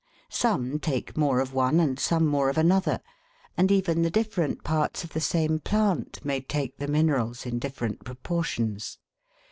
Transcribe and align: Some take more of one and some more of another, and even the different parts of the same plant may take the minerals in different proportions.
Some 0.31 0.79
take 0.79 1.15
more 1.15 1.39
of 1.39 1.53
one 1.53 1.79
and 1.79 1.99
some 1.99 2.25
more 2.25 2.49
of 2.49 2.57
another, 2.57 3.01
and 3.55 3.71
even 3.71 4.01
the 4.01 4.09
different 4.09 4.63
parts 4.63 5.03
of 5.03 5.11
the 5.13 5.21
same 5.21 5.59
plant 5.59 6.25
may 6.25 6.41
take 6.41 6.77
the 6.79 6.87
minerals 6.87 7.45
in 7.45 7.59
different 7.59 8.03
proportions. 8.03 8.97